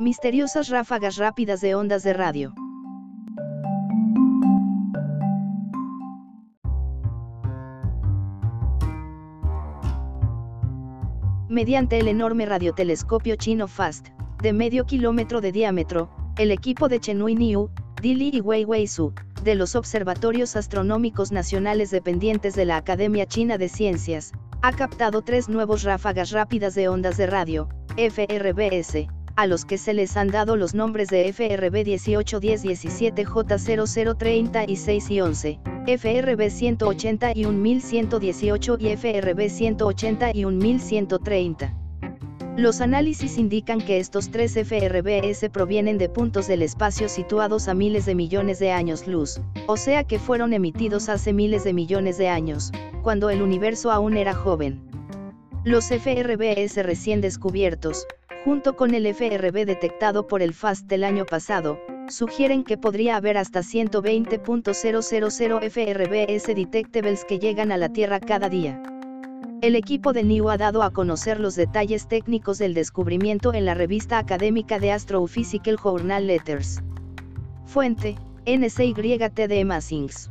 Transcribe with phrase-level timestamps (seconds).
[0.00, 2.54] Misteriosas ráfagas rápidas de ondas de radio.
[11.50, 14.08] Mediante el enorme radiotelescopio chino FAST,
[14.40, 17.68] de medio kilómetro de diámetro, el equipo de Chenui Niu,
[18.00, 19.12] Dili y Weiwei Su,
[19.44, 24.32] de los observatorios astronómicos nacionales dependientes de la Academia China de Ciencias,
[24.62, 29.94] ha captado tres nuevos ráfagas rápidas de ondas de radio, FRBS, a los que se
[29.94, 36.50] les han dado los nombres de FRB 1810 17 J0030 y 6 y 11, FRB
[36.50, 41.74] 180 y 1118 y FRB 180 y 1130.
[42.58, 48.04] Los análisis indican que estos tres FRBS provienen de puntos del espacio situados a miles
[48.04, 52.28] de millones de años luz, o sea que fueron emitidos hace miles de millones de
[52.28, 54.82] años, cuando el universo aún era joven.
[55.64, 58.06] Los FRBS recién descubiertos,
[58.44, 63.36] junto con el FRB detectado por el FAST del año pasado, sugieren que podría haber
[63.36, 68.82] hasta 120.000 FRBS detectables que llegan a la Tierra cada día.
[69.60, 73.74] El equipo de NIU ha dado a conocer los detalles técnicos del descubrimiento en la
[73.74, 76.82] revista académica de Astrophysical Journal Letters.
[77.66, 78.16] Fuente,
[78.46, 80.30] NCYTD Massings.